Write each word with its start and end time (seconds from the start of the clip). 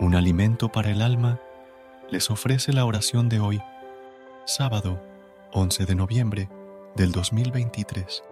Un 0.00 0.14
alimento 0.14 0.72
para 0.72 0.90
el 0.90 1.02
alma, 1.02 1.38
les 2.08 2.30
ofrece 2.30 2.72
la 2.72 2.86
oración 2.86 3.28
de 3.28 3.38
hoy, 3.38 3.60
sábado 4.46 4.98
11 5.52 5.84
de 5.84 5.94
noviembre 5.94 6.48
del 6.96 7.12
2023. 7.12 8.24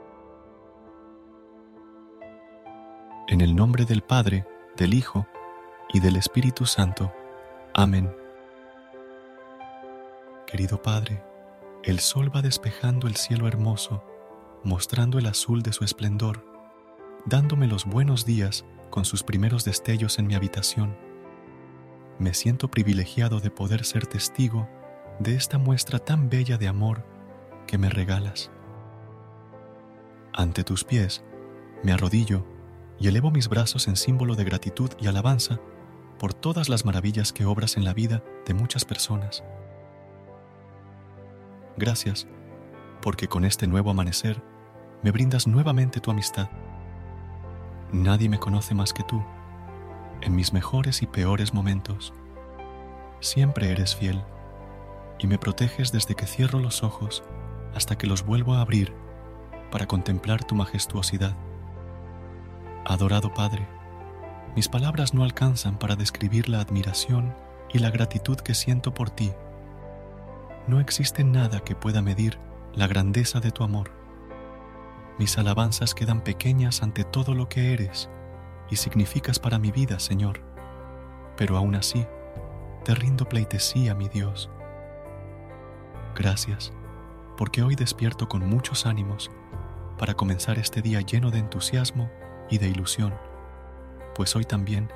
En 3.29 3.43
el 3.43 3.55
nombre 3.55 3.85
del 3.85 4.01
Padre, 4.01 4.47
del 4.79 4.95
Hijo 4.95 5.27
y 5.93 6.01
del 6.01 6.17
Espíritu 6.17 6.65
Santo. 6.65 7.13
Amén. 7.75 8.11
Querido 10.47 10.81
Padre, 10.81 11.23
el 11.85 12.01
sol 12.01 12.35
va 12.35 12.41
despejando 12.41 13.07
el 13.07 13.17
cielo 13.17 13.47
hermoso, 13.47 14.03
mostrando 14.65 15.19
el 15.19 15.27
azul 15.27 15.63
de 15.63 15.75
su 15.75 15.85
esplendor, 15.85 16.47
dándome 17.27 17.67
los 17.67 17.85
buenos 17.85 18.25
días 18.25 18.65
con 18.89 19.05
sus 19.05 19.23
primeros 19.23 19.67
destellos 19.67 20.19
en 20.19 20.27
mi 20.27 20.35
habitación 20.35 21.08
me 22.19 22.35
siento 22.35 22.69
privilegiado 22.69 23.41
de 23.41 23.51
poder 23.51 23.85
ser 23.85 24.07
testigo 24.07 24.69
de 25.21 25.35
esta 25.35 25.59
muestra 25.59 25.99
tan 25.99 26.29
bella 26.29 26.59
de 26.59 26.69
amor 26.69 27.05
que 27.67 27.79
me 27.79 27.89
regalas. 27.89 28.51
Ante 30.33 30.65
tus 30.65 30.85
pies 30.85 31.25
me 31.83 31.93
arrodillo 31.93 32.45
y 32.99 33.09
elevo 33.09 33.31
mis 33.31 33.49
brazos 33.49 33.87
en 33.89 33.97
símbolo 33.97 34.35
de 34.35 34.45
gratitud 34.45 34.91
y 34.99 35.07
alabanza 35.07 35.61
por 36.19 36.35
todas 36.35 36.69
las 36.69 36.85
maravillas 36.85 37.33
que 37.33 37.45
obras 37.45 37.77
en 37.77 37.85
la 37.85 37.95
vida 37.95 38.25
de 38.47 38.55
muchas 38.55 38.85
personas. 38.85 39.45
Gracias, 41.77 42.27
porque 43.01 43.29
con 43.29 43.45
este 43.45 43.69
nuevo 43.69 43.91
amanecer 43.91 44.43
me 45.03 45.13
brindas 45.13 45.47
nuevamente 45.47 46.01
tu 46.01 46.11
amistad. 46.11 46.51
Nadie 47.93 48.29
me 48.29 48.41
conoce 48.41 48.75
más 48.75 48.93
que 48.93 49.05
tú 49.05 49.23
en 50.23 50.35
mis 50.35 50.53
mejores 50.53 51.03
y 51.03 51.07
peores 51.07 51.55
momentos. 51.55 52.13
Siempre 53.21 53.71
eres 53.71 53.97
fiel 53.97 54.23
y 55.19 55.27
me 55.27 55.39
proteges 55.39 55.93
desde 55.93 56.15
que 56.15 56.27
cierro 56.27 56.61
los 56.61 56.83
ojos 56.83 57.25
hasta 57.75 57.97
que 57.97 58.07
los 58.07 58.25
vuelvo 58.25 58.55
a 58.55 58.61
abrir 58.61 58.95
para 59.71 59.87
contemplar 59.87 60.45
tu 60.45 60.55
majestuosidad. 60.55 61.37
Adorado 62.85 63.33
Padre, 63.35 63.67
mis 64.57 64.69
palabras 64.69 65.15
no 65.15 65.25
alcanzan 65.25 65.79
para 65.79 65.97
describir 65.97 66.49
la 66.49 66.61
admiración 66.61 67.35
y 67.73 67.79
la 67.79 67.91
gratitud 67.91 68.37
que 68.37 68.55
siento 68.55 68.95
por 68.95 69.11
ti. 69.11 69.33
No 70.67 70.81
existe 70.81 71.25
nada 71.25 71.61
que 71.61 71.75
pueda 71.75 72.03
medir 72.03 72.39
la 72.75 72.87
grandeza 72.87 73.41
de 73.41 73.51
tu 73.51 73.65
amor. 73.65 73.91
Mis 75.19 75.37
alabanzas 75.37 75.95
quedan 75.95 76.23
pequeñas 76.23 76.83
ante 76.83 77.05
todo 77.05 77.35
lo 77.35 77.49
que 77.49 77.73
eres 77.73 78.09
y 78.71 78.77
significas 78.77 79.39
para 79.39 79.59
mi 79.59 79.71
vida, 79.71 79.99
Señor. 79.99 80.41
Pero 81.37 81.57
aún 81.57 81.75
así, 81.75 82.07
te 82.85 82.95
rindo 82.95 83.29
pleitesía, 83.29 83.95
mi 83.95 84.09
Dios. 84.09 84.51
Gracias, 86.15 86.73
porque 87.37 87.63
hoy 87.63 87.75
despierto 87.75 88.29
con 88.29 88.49
muchos 88.49 88.87
ánimos 88.87 89.31
para 89.99 90.15
comenzar 90.15 90.59
este 90.59 90.83
día 90.83 91.01
lleno 91.01 91.31
de 91.31 91.39
entusiasmo 91.39 92.11
y 92.51 92.59
de 92.59 92.69
ilusión, 92.69 93.15
pues 94.15 94.35
hoy 94.35 94.45
también 94.45 94.91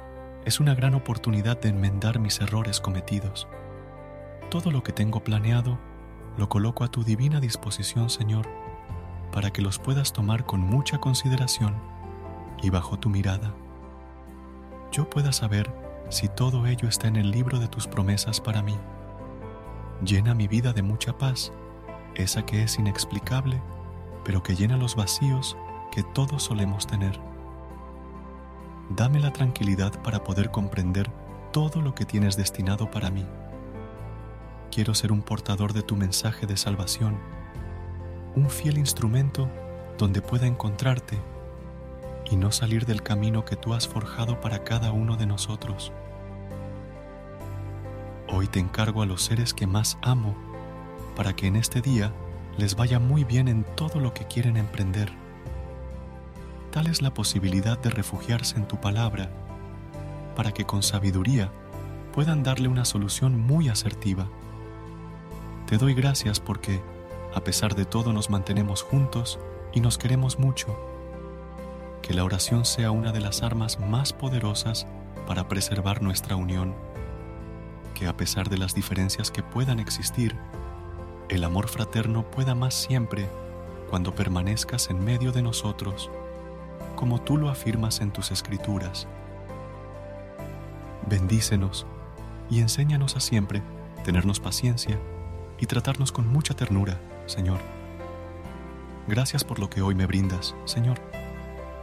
es 0.44 0.58
una 0.58 0.74
gran 0.74 0.94
oportunidad 0.94 1.60
de 1.60 1.68
enmendar 1.68 2.18
mis 2.18 2.40
errores 2.40 2.80
cometidos. 2.80 3.46
Todo 4.50 4.70
lo 4.70 4.82
que 4.82 4.92
tengo 4.92 5.22
planeado 5.22 5.78
lo 6.36 6.48
coloco 6.48 6.82
a 6.84 6.88
tu 6.88 7.04
divina 7.04 7.40
disposición, 7.40 8.10
Señor, 8.10 8.48
para 9.32 9.52
que 9.52 9.62
los 9.62 9.78
puedas 9.78 10.12
tomar 10.12 10.44
con 10.44 10.60
mucha 10.60 10.98
consideración 10.98 11.74
y 12.62 12.70
bajo 12.70 12.98
tu 12.98 13.08
mirada 13.08 13.54
yo 14.92 15.08
pueda 15.08 15.32
saber 15.32 15.72
si 16.10 16.28
todo 16.28 16.66
ello 16.66 16.86
está 16.86 17.08
en 17.08 17.16
el 17.16 17.30
libro 17.30 17.58
de 17.58 17.66
tus 17.66 17.88
promesas 17.88 18.40
para 18.40 18.62
mí. 18.62 18.76
Llena 20.04 20.34
mi 20.34 20.46
vida 20.46 20.74
de 20.74 20.82
mucha 20.82 21.16
paz, 21.16 21.50
esa 22.14 22.44
que 22.44 22.62
es 22.62 22.78
inexplicable, 22.78 23.60
pero 24.22 24.42
que 24.42 24.54
llena 24.54 24.76
los 24.76 24.94
vacíos 24.94 25.56
que 25.90 26.02
todos 26.02 26.42
solemos 26.42 26.86
tener. 26.86 27.18
Dame 28.90 29.20
la 29.20 29.32
tranquilidad 29.32 30.00
para 30.02 30.22
poder 30.22 30.50
comprender 30.50 31.10
todo 31.52 31.80
lo 31.80 31.94
que 31.94 32.04
tienes 32.04 32.36
destinado 32.36 32.90
para 32.90 33.10
mí. 33.10 33.26
Quiero 34.70 34.94
ser 34.94 35.10
un 35.10 35.22
portador 35.22 35.72
de 35.72 35.82
tu 35.82 35.96
mensaje 35.96 36.46
de 36.46 36.56
salvación, 36.58 37.18
un 38.36 38.50
fiel 38.50 38.76
instrumento 38.76 39.48
donde 39.96 40.20
pueda 40.20 40.46
encontrarte 40.46 41.18
y 42.30 42.36
no 42.36 42.52
salir 42.52 42.86
del 42.86 43.02
camino 43.02 43.44
que 43.44 43.56
tú 43.56 43.74
has 43.74 43.88
forjado 43.88 44.40
para 44.40 44.64
cada 44.64 44.92
uno 44.92 45.16
de 45.16 45.26
nosotros. 45.26 45.92
Hoy 48.28 48.46
te 48.46 48.60
encargo 48.60 49.02
a 49.02 49.06
los 49.06 49.22
seres 49.22 49.52
que 49.52 49.66
más 49.66 49.98
amo 50.02 50.34
para 51.16 51.34
que 51.34 51.46
en 51.46 51.56
este 51.56 51.80
día 51.80 52.12
les 52.56 52.76
vaya 52.76 52.98
muy 52.98 53.24
bien 53.24 53.48
en 53.48 53.64
todo 53.64 54.00
lo 54.00 54.14
que 54.14 54.26
quieren 54.26 54.56
emprender. 54.56 55.12
Tal 56.70 56.86
es 56.86 57.02
la 57.02 57.12
posibilidad 57.12 57.78
de 57.78 57.90
refugiarse 57.90 58.56
en 58.56 58.66
tu 58.66 58.80
palabra 58.80 59.30
para 60.34 60.52
que 60.52 60.64
con 60.64 60.82
sabiduría 60.82 61.50
puedan 62.14 62.42
darle 62.42 62.68
una 62.68 62.84
solución 62.84 63.38
muy 63.38 63.68
asertiva. 63.68 64.28
Te 65.66 65.76
doy 65.76 65.94
gracias 65.94 66.40
porque, 66.40 66.82
a 67.34 67.42
pesar 67.42 67.74
de 67.74 67.84
todo, 67.84 68.12
nos 68.12 68.30
mantenemos 68.30 68.82
juntos 68.82 69.38
y 69.74 69.80
nos 69.80 69.98
queremos 69.98 70.38
mucho 70.38 70.91
que 72.02 72.12
la 72.12 72.24
oración 72.24 72.64
sea 72.64 72.90
una 72.90 73.12
de 73.12 73.20
las 73.20 73.42
armas 73.42 73.78
más 73.78 74.12
poderosas 74.12 74.86
para 75.26 75.46
preservar 75.48 76.02
nuestra 76.02 76.34
unión, 76.34 76.74
que 77.94 78.08
a 78.08 78.16
pesar 78.16 78.50
de 78.50 78.58
las 78.58 78.74
diferencias 78.74 79.30
que 79.30 79.42
puedan 79.42 79.78
existir, 79.78 80.36
el 81.28 81.44
amor 81.44 81.68
fraterno 81.68 82.28
pueda 82.28 82.54
más 82.54 82.74
siempre 82.74 83.28
cuando 83.88 84.14
permanezcas 84.14 84.90
en 84.90 85.02
medio 85.04 85.30
de 85.32 85.42
nosotros, 85.42 86.10
como 86.96 87.20
tú 87.20 87.36
lo 87.36 87.48
afirmas 87.48 88.00
en 88.00 88.10
tus 88.10 88.32
escrituras. 88.32 89.06
Bendícenos 91.08 91.86
y 92.50 92.60
enséñanos 92.60 93.16
a 93.16 93.20
siempre 93.20 93.62
tenernos 94.04 94.40
paciencia 94.40 94.98
y 95.58 95.66
tratarnos 95.66 96.10
con 96.10 96.26
mucha 96.26 96.54
ternura, 96.54 96.98
Señor. 97.26 97.60
Gracias 99.06 99.44
por 99.44 99.60
lo 99.60 99.70
que 99.70 99.82
hoy 99.82 99.94
me 99.94 100.06
brindas, 100.06 100.54
Señor 100.64 101.21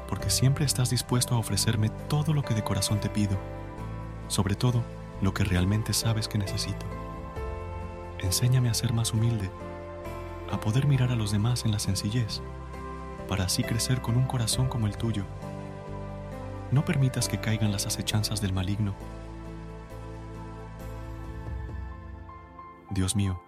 porque 0.09 0.31
siempre 0.31 0.66
estás 0.66 0.90
dispuesto 0.90 1.36
a 1.36 1.38
ofrecerme 1.38 1.90
todo 2.09 2.34
lo 2.34 2.42
que 2.42 2.56
de 2.56 2.64
corazón 2.64 3.00
te 3.00 3.09
pido, 3.09 3.38
sobre 4.28 4.56
todo 4.56 4.84
lo 5.22 5.36
que 5.36 5.44
realmente 5.44 5.94
sabes 5.94 6.28
que 6.28 6.40
necesito. 6.40 6.88
Enséñame 8.18 8.70
a 8.70 8.74
ser 8.74 8.92
más 8.92 9.14
humilde, 9.14 9.52
a 10.52 10.59
poder 10.59 10.88
mirar 10.88 11.12
a 11.12 11.16
los 11.16 11.31
demás 11.31 11.64
en 11.64 11.72
la 11.72 11.78
sencillez, 11.78 12.42
para 13.28 13.44
así 13.44 13.64
crecer 13.64 14.02
con 14.02 14.18
un 14.18 14.25
corazón 14.25 14.68
como 14.68 14.88
el 14.88 14.97
tuyo. 14.97 15.26
No 16.72 16.84
permitas 16.84 17.29
que 17.29 17.40
caigan 17.40 17.72
las 17.72 17.85
acechanzas 17.85 18.41
del 18.41 18.52
maligno. 18.52 18.96
Dios 22.90 23.16
mío, 23.16 23.40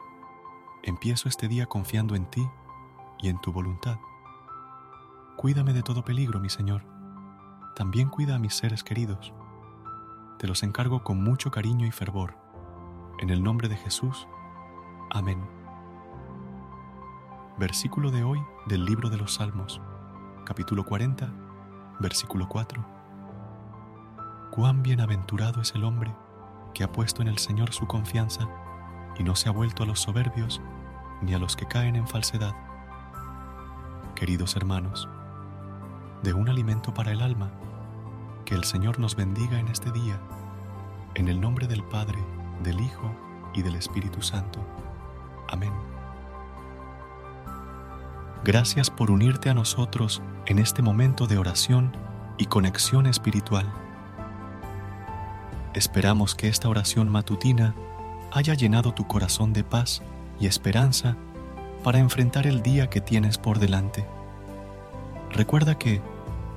empiezo 0.84 1.28
este 1.28 1.48
día 1.48 1.66
confiando 1.66 2.14
en 2.16 2.28
ti 2.28 2.48
y 3.20 3.30
en 3.30 3.42
tu 3.42 3.52
voluntad. 3.52 3.98
Cuídame 5.42 5.74
de 5.74 5.82
todo 5.82 6.06
peligro, 6.06 6.40
mi 6.40 6.52
Señor. 6.52 6.84
También 7.76 8.10
cuida 8.10 8.36
a 8.36 8.38
mis 8.38 8.54
seres 8.54 8.84
queridos. 8.84 9.34
Te 10.38 10.46
los 10.46 10.62
encargo 10.62 11.04
con 11.04 11.24
mucho 11.24 11.50
cariño 11.50 11.88
y 11.88 11.90
fervor. 11.90 12.36
En 13.18 13.32
el 13.32 13.42
nombre 13.42 13.68
de 13.68 13.76
Jesús. 13.76 14.28
Amén. 15.10 15.44
Versículo 17.58 18.12
de 18.12 18.24
hoy 18.24 18.40
del 18.68 18.86
libro 18.86 19.10
de 19.10 19.18
los 19.18 19.34
Salmos, 19.34 19.82
capítulo 20.46 20.86
40, 20.86 21.34
versículo 22.00 22.48
4. 22.48 22.86
Cuán 24.52 24.84
bienaventurado 24.84 25.62
es 25.62 25.74
el 25.74 25.86
hombre 25.86 26.14
que 26.76 26.84
ha 26.84 26.92
puesto 26.92 27.24
en 27.24 27.28
el 27.28 27.40
Señor 27.40 27.74
su 27.74 27.88
confianza 27.88 28.48
y 29.18 29.24
no 29.24 29.36
se 29.36 29.50
ha 29.50 29.52
vuelto 29.52 29.82
a 29.82 29.88
los 29.88 30.02
soberbios 30.02 30.62
ni 31.24 31.34
a 31.34 31.40
los 31.40 31.56
que 31.56 31.66
caen 31.66 31.96
en 31.96 32.08
falsedad. 32.08 32.54
Queridos 34.14 34.56
hermanos, 34.56 35.10
de 36.24 36.34
un 36.34 36.50
alimento 36.50 36.94
para 36.94 37.12
el 37.12 37.22
alma. 37.22 37.52
Que 38.46 38.56
el 38.56 38.64
Señor 38.64 39.00
nos 39.00 39.16
bendiga 39.16 39.60
en 39.60 39.68
este 39.68 39.92
día, 39.92 40.20
en 41.16 41.28
el 41.28 41.40
nombre 41.40 41.68
del 41.68 41.84
Padre, 41.84 42.20
del 42.64 42.80
Hijo 42.80 43.12
y 43.54 43.62
del 43.62 43.76
Espíritu 43.76 44.22
Santo. 44.22 44.60
Amén. 45.50 45.72
Gracias 48.44 48.90
por 48.90 49.12
unirte 49.12 49.50
a 49.50 49.54
nosotros 49.54 50.22
en 50.48 50.60
este 50.60 50.82
momento 50.82 51.28
de 51.28 51.38
oración 51.38 51.96
y 52.38 52.46
conexión 52.46 53.06
espiritual. 53.06 53.72
Esperamos 55.74 56.36
que 56.36 56.48
esta 56.48 56.68
oración 56.68 57.10
matutina 57.10 57.76
haya 58.32 58.54
llenado 58.56 58.94
tu 58.94 59.08
corazón 59.08 59.54
de 59.54 59.64
paz 59.64 60.02
y 60.40 60.48
esperanza 60.48 61.16
para 61.84 62.00
enfrentar 62.00 62.48
el 62.48 62.62
día 62.62 62.90
que 62.90 63.00
tienes 63.00 63.38
por 63.38 63.60
delante. 63.60 64.06
Recuerda 65.32 65.78
que, 65.78 66.02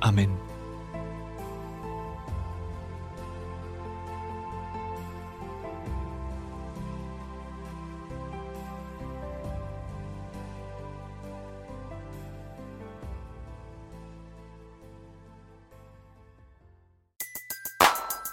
Amén. 0.00 0.30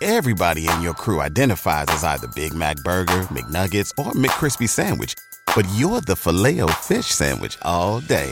Everybody 0.01 0.69
in 0.69 0.81
your 0.81 0.93
crew 0.93 1.21
identifies 1.21 1.85
as 1.89 2.03
either 2.03 2.27
Big 2.35 2.53
Mac 2.53 2.77
Burger, 2.83 3.23
McNuggets, 3.33 3.91
or 3.97 4.11
McCrispy 4.13 4.69
Sandwich. 4.69 5.15
But 5.55 5.65
you're 5.75 6.01
the 6.01 6.15
Filet-O-Fish 6.15 7.07
Sandwich 7.07 7.57
all 7.63 8.01
day. 8.01 8.31